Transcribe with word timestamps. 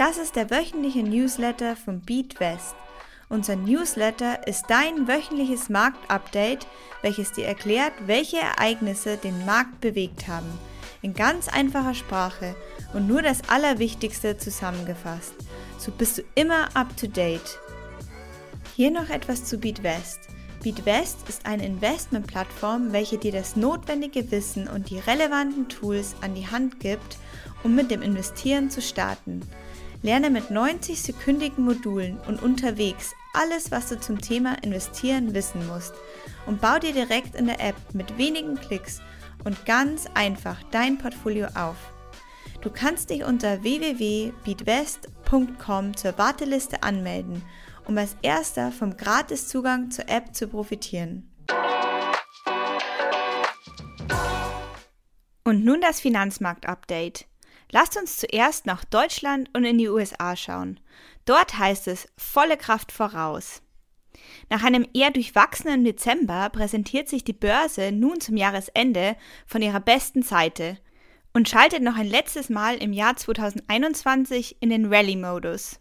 Das 0.00 0.16
ist 0.16 0.34
der 0.34 0.48
wöchentliche 0.48 1.02
Newsletter 1.02 1.76
von 1.76 2.00
BeatWest. 2.00 2.74
Unser 3.28 3.54
Newsletter 3.54 4.48
ist 4.48 4.64
dein 4.68 5.06
wöchentliches 5.06 5.68
Marktupdate, 5.68 6.66
welches 7.02 7.32
dir 7.32 7.44
erklärt, 7.44 7.92
welche 8.06 8.38
Ereignisse 8.38 9.18
den 9.18 9.44
Markt 9.44 9.82
bewegt 9.82 10.26
haben. 10.26 10.48
In 11.02 11.12
ganz 11.12 11.48
einfacher 11.48 11.92
Sprache 11.92 12.56
und 12.94 13.08
nur 13.08 13.20
das 13.20 13.50
Allerwichtigste 13.50 14.38
zusammengefasst. 14.38 15.34
So 15.76 15.92
bist 15.92 16.16
du 16.16 16.22
immer 16.34 16.74
up 16.74 16.96
to 16.96 17.06
date. 17.06 17.58
Hier 18.76 18.90
noch 18.90 19.10
etwas 19.10 19.44
zu 19.44 19.58
BeatWest. 19.58 20.20
BeatWest 20.62 21.28
ist 21.28 21.44
eine 21.44 21.66
Investmentplattform, 21.66 22.94
welche 22.94 23.18
dir 23.18 23.32
das 23.32 23.54
notwendige 23.54 24.30
Wissen 24.30 24.66
und 24.66 24.88
die 24.88 24.98
relevanten 24.98 25.68
Tools 25.68 26.14
an 26.22 26.34
die 26.34 26.46
Hand 26.46 26.80
gibt, 26.80 27.18
um 27.62 27.74
mit 27.74 27.90
dem 27.90 28.00
Investieren 28.00 28.70
zu 28.70 28.80
starten. 28.80 29.42
Lerne 30.02 30.30
mit 30.30 30.44
90-sekündigen 30.44 31.60
Modulen 31.60 32.18
und 32.26 32.42
unterwegs 32.42 33.12
alles, 33.34 33.70
was 33.70 33.88
du 33.88 34.00
zum 34.00 34.18
Thema 34.20 34.56
Investieren 34.62 35.34
wissen 35.34 35.66
musst 35.66 35.94
und 36.46 36.60
bau 36.60 36.78
dir 36.78 36.92
direkt 36.92 37.34
in 37.34 37.46
der 37.46 37.60
App 37.60 37.74
mit 37.92 38.16
wenigen 38.18 38.54
Klicks 38.56 39.00
und 39.44 39.64
ganz 39.66 40.06
einfach 40.14 40.62
dein 40.70 40.98
Portfolio 40.98 41.48
auf. 41.54 41.76
Du 42.60 42.70
kannst 42.70 43.10
dich 43.10 43.24
unter 43.24 43.62
www.beatwest.com 43.62 45.96
zur 45.96 46.18
Warteliste 46.18 46.82
anmelden, 46.82 47.42
um 47.86 47.96
als 47.96 48.16
erster 48.22 48.72
vom 48.72 48.96
Gratiszugang 48.96 49.90
zur 49.90 50.08
App 50.08 50.34
zu 50.34 50.48
profitieren. 50.48 51.30
Und 55.44 55.64
nun 55.64 55.80
das 55.80 56.00
Finanzmarkt-Update. 56.00 57.29
Lasst 57.72 57.96
uns 57.96 58.16
zuerst 58.16 58.66
nach 58.66 58.84
Deutschland 58.84 59.48
und 59.54 59.64
in 59.64 59.78
die 59.78 59.88
USA 59.88 60.36
schauen. 60.36 60.80
Dort 61.24 61.58
heißt 61.58 61.88
es 61.88 62.08
volle 62.16 62.56
Kraft 62.56 62.92
voraus. 62.92 63.62
Nach 64.48 64.64
einem 64.64 64.86
eher 64.92 65.10
durchwachsenen 65.10 65.84
Dezember 65.84 66.50
präsentiert 66.50 67.08
sich 67.08 67.24
die 67.24 67.32
Börse 67.32 67.92
nun 67.92 68.20
zum 68.20 68.36
Jahresende 68.36 69.16
von 69.46 69.62
ihrer 69.62 69.80
besten 69.80 70.22
Seite 70.22 70.78
und 71.32 71.48
schaltet 71.48 71.82
noch 71.82 71.96
ein 71.96 72.08
letztes 72.08 72.48
Mal 72.48 72.76
im 72.76 72.92
Jahr 72.92 73.16
2021 73.16 74.56
in 74.60 74.70
den 74.70 74.92
Rallye-Modus. 74.92 75.78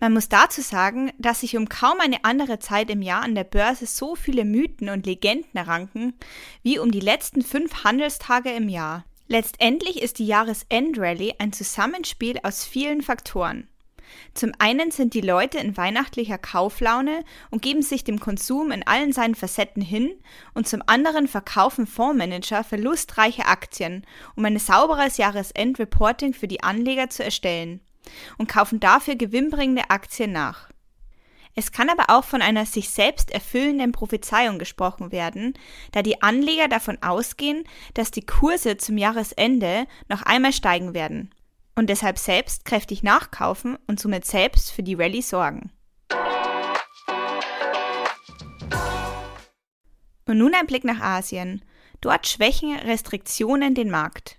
Man 0.00 0.12
muss 0.12 0.28
dazu 0.28 0.60
sagen, 0.60 1.12
dass 1.18 1.40
sich 1.40 1.56
um 1.56 1.68
kaum 1.68 2.00
eine 2.00 2.24
andere 2.24 2.58
Zeit 2.58 2.90
im 2.90 3.02
Jahr 3.02 3.22
an 3.22 3.34
der 3.34 3.44
Börse 3.44 3.86
so 3.86 4.14
viele 4.14 4.44
Mythen 4.44 4.88
und 4.88 5.06
Legenden 5.06 5.58
ranken 5.58 6.14
wie 6.62 6.78
um 6.78 6.90
die 6.90 7.00
letzten 7.00 7.42
fünf 7.42 7.84
Handelstage 7.84 8.50
im 8.50 8.68
Jahr. 8.68 9.04
Letztendlich 9.28 10.02
ist 10.02 10.20
die 10.20 10.26
Jahresendrallye 10.26 11.34
ein 11.38 11.52
Zusammenspiel 11.52 12.38
aus 12.44 12.64
vielen 12.64 13.02
Faktoren. 13.02 13.68
Zum 14.34 14.52
einen 14.60 14.92
sind 14.92 15.14
die 15.14 15.20
Leute 15.20 15.58
in 15.58 15.76
weihnachtlicher 15.76 16.38
Kauflaune 16.38 17.24
und 17.50 17.60
geben 17.60 17.82
sich 17.82 18.04
dem 18.04 18.20
Konsum 18.20 18.70
in 18.70 18.86
allen 18.86 19.12
seinen 19.12 19.34
Facetten 19.34 19.82
hin 19.82 20.14
und 20.54 20.68
zum 20.68 20.80
anderen 20.86 21.26
verkaufen 21.26 21.88
Fondsmanager 21.88 22.62
verlustreiche 22.62 23.46
Aktien, 23.46 24.06
um 24.36 24.44
ein 24.44 24.58
sauberes 24.60 25.16
Jahresendreporting 25.16 26.32
für 26.32 26.46
die 26.46 26.62
Anleger 26.62 27.10
zu 27.10 27.24
erstellen 27.24 27.80
und 28.38 28.48
kaufen 28.48 28.78
dafür 28.78 29.16
gewinnbringende 29.16 29.90
Aktien 29.90 30.30
nach. 30.30 30.68
Es 31.58 31.72
kann 31.72 31.88
aber 31.88 32.14
auch 32.14 32.24
von 32.24 32.42
einer 32.42 32.66
sich 32.66 32.90
selbst 32.90 33.30
erfüllenden 33.30 33.90
Prophezeiung 33.90 34.58
gesprochen 34.58 35.10
werden, 35.10 35.54
da 35.92 36.02
die 36.02 36.20
Anleger 36.20 36.68
davon 36.68 37.02
ausgehen, 37.02 37.64
dass 37.94 38.10
die 38.10 38.26
Kurse 38.26 38.76
zum 38.76 38.98
Jahresende 38.98 39.86
noch 40.10 40.20
einmal 40.22 40.52
steigen 40.52 40.92
werden 40.92 41.34
und 41.74 41.88
deshalb 41.88 42.18
selbst 42.18 42.66
kräftig 42.66 43.02
nachkaufen 43.02 43.78
und 43.86 43.98
somit 43.98 44.26
selbst 44.26 44.70
für 44.70 44.82
die 44.82 44.94
Rallye 44.94 45.22
sorgen. 45.22 45.70
Und 50.26 50.38
nun 50.38 50.54
ein 50.54 50.66
Blick 50.66 50.84
nach 50.84 51.00
Asien. 51.00 51.64
Dort 52.02 52.26
schwächen 52.26 52.76
Restriktionen 52.76 53.74
den 53.74 53.90
Markt. 53.90 54.38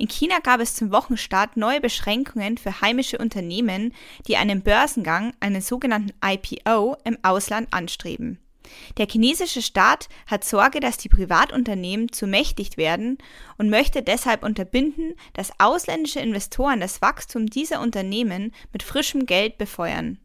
In 0.00 0.08
China 0.08 0.38
gab 0.38 0.60
es 0.60 0.74
zum 0.74 0.92
Wochenstart 0.92 1.58
neue 1.58 1.82
Beschränkungen 1.82 2.56
für 2.56 2.80
heimische 2.80 3.18
Unternehmen, 3.18 3.92
die 4.26 4.38
einen 4.38 4.62
Börsengang, 4.62 5.34
einen 5.40 5.60
sogenannten 5.60 6.14
IPO, 6.24 6.96
im 7.04 7.18
Ausland 7.22 7.68
anstreben. 7.70 8.38
Der 8.96 9.06
chinesische 9.06 9.60
Staat 9.60 10.08
hat 10.26 10.42
Sorge, 10.42 10.80
dass 10.80 10.96
die 10.96 11.10
Privatunternehmen 11.10 12.10
zu 12.12 12.26
mächtig 12.26 12.78
werden 12.78 13.18
und 13.58 13.68
möchte 13.68 14.02
deshalb 14.02 14.42
unterbinden, 14.42 15.16
dass 15.34 15.52
ausländische 15.58 16.20
Investoren 16.20 16.80
das 16.80 17.02
Wachstum 17.02 17.48
dieser 17.48 17.82
Unternehmen 17.82 18.54
mit 18.72 18.82
frischem 18.82 19.26
Geld 19.26 19.58
befeuern. 19.58 20.18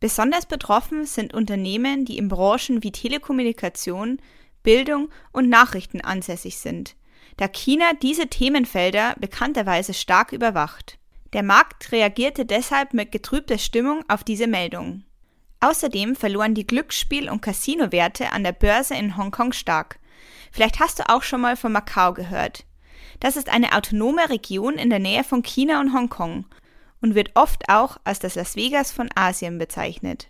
Besonders 0.00 0.46
betroffen 0.46 1.04
sind 1.04 1.34
Unternehmen, 1.34 2.06
die 2.06 2.16
in 2.16 2.28
Branchen 2.28 2.82
wie 2.82 2.90
Telekommunikation, 2.90 4.18
Bildung 4.62 5.10
und 5.30 5.50
Nachrichten 5.50 6.00
ansässig 6.00 6.56
sind 6.56 6.96
da 7.40 7.48
China 7.48 7.92
diese 8.02 8.26
Themenfelder 8.26 9.14
bekannterweise 9.18 9.94
stark 9.94 10.32
überwacht. 10.32 10.98
Der 11.32 11.42
Markt 11.42 11.90
reagierte 11.90 12.44
deshalb 12.44 12.92
mit 12.92 13.12
getrübter 13.12 13.56
Stimmung 13.56 14.04
auf 14.08 14.22
diese 14.24 14.46
Meldung. 14.46 15.04
Außerdem 15.60 16.16
verloren 16.16 16.54
die 16.54 16.66
Glücksspiel- 16.66 17.30
und 17.30 17.40
Casino-Werte 17.40 18.32
an 18.32 18.44
der 18.44 18.52
Börse 18.52 18.94
in 18.94 19.16
Hongkong 19.16 19.54
stark. 19.54 19.98
Vielleicht 20.52 20.80
hast 20.80 20.98
du 20.98 21.08
auch 21.08 21.22
schon 21.22 21.40
mal 21.40 21.56
von 21.56 21.72
Macau 21.72 22.12
gehört. 22.12 22.66
Das 23.20 23.38
ist 23.38 23.48
eine 23.48 23.74
autonome 23.74 24.28
Region 24.28 24.74
in 24.74 24.90
der 24.90 24.98
Nähe 24.98 25.24
von 25.24 25.42
China 25.42 25.80
und 25.80 25.94
Hongkong 25.94 26.44
und 27.00 27.14
wird 27.14 27.30
oft 27.36 27.70
auch 27.70 27.96
als 28.04 28.18
das 28.18 28.34
Las 28.34 28.54
Vegas 28.54 28.92
von 28.92 29.08
Asien 29.14 29.56
bezeichnet. 29.56 30.28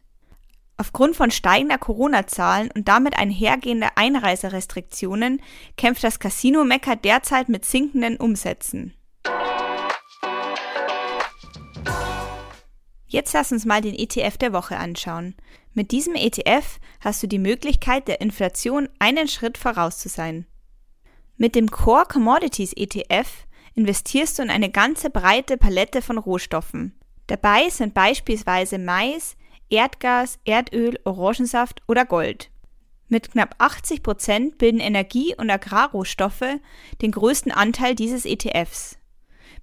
Aufgrund 0.80 1.14
von 1.14 1.30
steigender 1.30 1.76
Corona-Zahlen 1.76 2.70
und 2.74 2.88
damit 2.88 3.14
einhergehender 3.18 3.90
Einreiserestriktionen 3.96 5.42
kämpft 5.76 6.02
das 6.02 6.18
Casino 6.18 6.64
Mekka 6.64 6.94
derzeit 6.94 7.50
mit 7.50 7.66
sinkenden 7.66 8.16
Umsätzen. 8.16 8.94
Jetzt 13.06 13.34
lass 13.34 13.52
uns 13.52 13.66
mal 13.66 13.82
den 13.82 13.94
ETF 13.94 14.38
der 14.38 14.54
Woche 14.54 14.78
anschauen. 14.78 15.34
Mit 15.74 15.90
diesem 15.90 16.14
ETF 16.14 16.78
hast 17.00 17.22
du 17.22 17.26
die 17.26 17.38
Möglichkeit, 17.38 18.08
der 18.08 18.22
Inflation 18.22 18.88
einen 18.98 19.28
Schritt 19.28 19.58
voraus 19.58 19.98
zu 19.98 20.08
sein. 20.08 20.46
Mit 21.36 21.56
dem 21.56 21.70
Core 21.70 22.06
Commodities 22.06 22.72
ETF 22.72 23.28
investierst 23.74 24.38
du 24.38 24.44
in 24.44 24.50
eine 24.50 24.70
ganze 24.70 25.10
breite 25.10 25.58
Palette 25.58 26.00
von 26.00 26.16
Rohstoffen. 26.16 26.98
Dabei 27.26 27.68
sind 27.68 27.92
beispielsweise 27.92 28.78
Mais, 28.78 29.36
Erdgas, 29.70 30.38
Erdöl, 30.44 30.98
Orangensaft 31.04 31.82
oder 31.88 32.04
Gold. 32.04 32.50
Mit 33.08 33.32
knapp 33.32 33.54
80 33.58 34.02
Prozent 34.02 34.58
bilden 34.58 34.80
Energie- 34.80 35.34
und 35.36 35.50
Agrarrohstoffe 35.50 36.58
den 37.00 37.10
größten 37.10 37.50
Anteil 37.50 37.94
dieses 37.94 38.24
ETFs. 38.24 38.98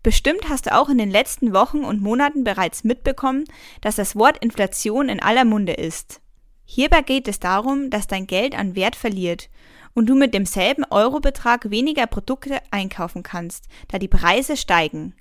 Bestimmt 0.04 0.50
hast 0.50 0.66
du 0.66 0.76
auch 0.76 0.90
in 0.90 0.98
den 0.98 1.12
letzten 1.12 1.54
Wochen 1.54 1.84
und 1.84 2.02
Monaten 2.02 2.44
bereits 2.44 2.84
mitbekommen, 2.84 3.46
dass 3.82 3.96
das 3.96 4.16
Wort 4.16 4.38
Inflation 4.38 5.10
in 5.10 5.22
aller 5.22 5.46
Munde 5.46 5.74
ist. 5.74 6.22
Hierbei 6.66 7.02
geht 7.02 7.28
es 7.28 7.40
darum, 7.40 7.90
dass 7.90 8.08
dein 8.08 8.28
Geld 8.28 8.58
an 8.58 8.76
Wert 8.76 8.96
verliert 8.96 9.50
und 9.94 10.08
du 10.08 10.16
mit 10.16 10.34
demselben 10.34 10.84
Eurobetrag 10.90 11.70
weniger 11.70 12.06
Produkte 12.06 12.60
einkaufen 12.72 13.24
kannst, 13.24 13.66
da 13.88 13.98
die 13.98 14.08
Preise 14.08 14.58
steigen. 14.58 15.16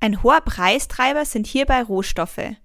Ein 0.00 0.22
hoher 0.22 0.40
Preistreiber 0.40 1.24
sind 1.24 1.46
hierbei 1.46 1.82
Rohstoffe. 1.82 2.56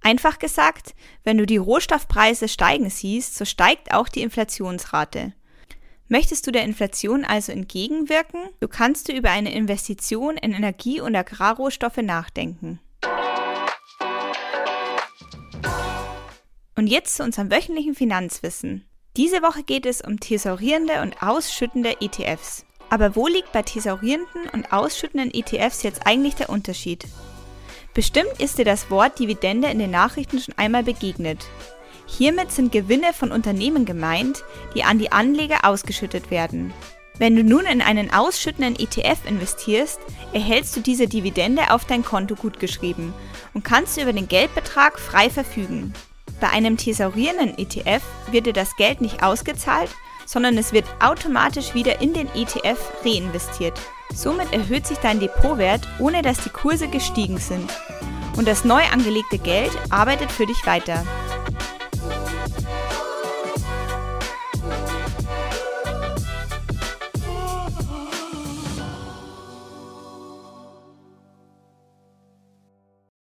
Einfach 0.00 0.38
gesagt, 0.38 0.94
wenn 1.24 1.38
du 1.38 1.46
die 1.46 1.56
Rohstoffpreise 1.56 2.48
steigen 2.48 2.90
siehst, 2.90 3.36
so 3.36 3.44
steigt 3.44 3.92
auch 3.92 4.08
die 4.08 4.22
Inflationsrate. 4.22 5.34
Möchtest 6.08 6.46
du 6.46 6.52
der 6.52 6.62
Inflation 6.62 7.24
also 7.24 7.52
entgegenwirken, 7.52 8.40
so 8.60 8.68
kannst 8.68 9.08
du 9.08 9.12
über 9.12 9.30
eine 9.30 9.52
Investition 9.52 10.38
in 10.38 10.52
Energie- 10.52 11.02
und 11.02 11.14
Agrarrohstoffe 11.14 11.98
nachdenken. 11.98 12.80
Und 16.76 16.86
jetzt 16.86 17.16
zu 17.16 17.24
unserem 17.24 17.50
wöchentlichen 17.50 17.94
Finanzwissen. 17.94 18.88
Diese 19.16 19.42
Woche 19.42 19.64
geht 19.64 19.84
es 19.84 20.00
um 20.00 20.20
thesaurierende 20.20 21.02
und 21.02 21.22
ausschüttende 21.22 22.00
ETFs. 22.00 22.64
Aber 22.88 23.16
wo 23.16 23.26
liegt 23.26 23.52
bei 23.52 23.62
thesaurierenden 23.62 24.48
und 24.52 24.72
ausschüttenden 24.72 25.34
ETFs 25.34 25.82
jetzt 25.82 26.06
eigentlich 26.06 26.36
der 26.36 26.48
Unterschied? 26.48 27.04
Bestimmt 27.98 28.38
ist 28.38 28.58
dir 28.58 28.64
das 28.64 28.92
Wort 28.92 29.18
Dividende 29.18 29.66
in 29.66 29.80
den 29.80 29.90
Nachrichten 29.90 30.38
schon 30.38 30.56
einmal 30.56 30.84
begegnet. 30.84 31.44
Hiermit 32.06 32.52
sind 32.52 32.70
Gewinne 32.70 33.12
von 33.12 33.32
Unternehmen 33.32 33.86
gemeint, 33.86 34.44
die 34.76 34.84
an 34.84 35.00
die 35.00 35.10
Anleger 35.10 35.64
ausgeschüttet 35.64 36.30
werden. 36.30 36.72
Wenn 37.18 37.34
du 37.34 37.42
nun 37.42 37.66
in 37.66 37.82
einen 37.82 38.12
ausschüttenden 38.12 38.78
ETF 38.78 39.28
investierst, 39.28 39.98
erhältst 40.32 40.76
du 40.76 40.80
diese 40.80 41.08
Dividende 41.08 41.72
auf 41.72 41.86
dein 41.86 42.04
Konto 42.04 42.36
gutgeschrieben 42.36 43.12
und 43.52 43.64
kannst 43.64 44.00
über 44.00 44.12
den 44.12 44.28
Geldbetrag 44.28 45.00
frei 45.00 45.28
verfügen. 45.28 45.92
Bei 46.40 46.50
einem 46.50 46.76
thesaurierenden 46.76 47.58
ETF 47.58 48.04
wird 48.30 48.46
dir 48.46 48.52
das 48.52 48.76
Geld 48.76 49.00
nicht 49.00 49.24
ausgezahlt, 49.24 49.90
sondern 50.28 50.58
es 50.58 50.74
wird 50.74 50.84
automatisch 51.00 51.72
wieder 51.72 52.02
in 52.02 52.12
den 52.12 52.28
ETF 52.34 52.78
reinvestiert. 53.02 53.80
Somit 54.14 54.52
erhöht 54.52 54.86
sich 54.86 54.98
dein 54.98 55.20
Depotwert, 55.20 55.88
ohne 55.98 56.20
dass 56.20 56.44
die 56.44 56.50
Kurse 56.50 56.88
gestiegen 56.88 57.38
sind. 57.38 57.72
Und 58.36 58.46
das 58.46 58.62
neu 58.62 58.82
angelegte 58.92 59.38
Geld 59.38 59.70
arbeitet 59.88 60.30
für 60.30 60.44
dich 60.44 60.66
weiter. 60.66 61.02